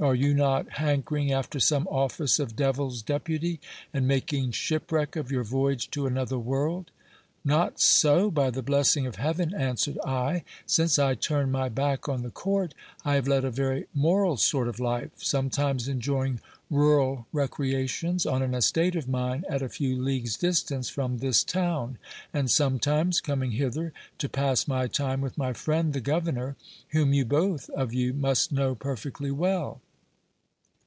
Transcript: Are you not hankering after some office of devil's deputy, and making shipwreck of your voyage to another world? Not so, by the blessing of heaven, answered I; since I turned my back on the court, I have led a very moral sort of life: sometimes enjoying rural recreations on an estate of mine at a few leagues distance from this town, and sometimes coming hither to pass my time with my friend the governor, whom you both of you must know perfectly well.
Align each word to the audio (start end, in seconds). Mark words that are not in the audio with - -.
Are 0.00 0.14
you 0.14 0.32
not 0.32 0.70
hankering 0.74 1.32
after 1.32 1.58
some 1.58 1.88
office 1.88 2.38
of 2.38 2.54
devil's 2.54 3.02
deputy, 3.02 3.58
and 3.92 4.06
making 4.06 4.52
shipwreck 4.52 5.16
of 5.16 5.32
your 5.32 5.42
voyage 5.42 5.90
to 5.90 6.06
another 6.06 6.38
world? 6.38 6.92
Not 7.44 7.80
so, 7.80 8.30
by 8.30 8.50
the 8.50 8.62
blessing 8.62 9.06
of 9.08 9.16
heaven, 9.16 9.52
answered 9.52 9.98
I; 10.06 10.44
since 10.66 11.00
I 11.00 11.16
turned 11.16 11.50
my 11.50 11.68
back 11.68 12.08
on 12.08 12.22
the 12.22 12.30
court, 12.30 12.74
I 13.04 13.16
have 13.16 13.26
led 13.26 13.44
a 13.44 13.50
very 13.50 13.86
moral 13.92 14.36
sort 14.36 14.68
of 14.68 14.78
life: 14.78 15.10
sometimes 15.16 15.88
enjoying 15.88 16.38
rural 16.70 17.26
recreations 17.32 18.24
on 18.24 18.40
an 18.40 18.54
estate 18.54 18.94
of 18.94 19.08
mine 19.08 19.44
at 19.48 19.62
a 19.62 19.68
few 19.68 20.00
leagues 20.00 20.36
distance 20.36 20.88
from 20.88 21.18
this 21.18 21.42
town, 21.42 21.98
and 22.32 22.48
sometimes 22.48 23.20
coming 23.20 23.50
hither 23.50 23.92
to 24.18 24.28
pass 24.28 24.68
my 24.68 24.86
time 24.86 25.20
with 25.20 25.36
my 25.36 25.52
friend 25.52 25.92
the 25.92 26.00
governor, 26.00 26.54
whom 26.90 27.12
you 27.12 27.24
both 27.24 27.68
of 27.70 27.92
you 27.92 28.12
must 28.12 28.52
know 28.52 28.76
perfectly 28.76 29.32
well. 29.32 29.80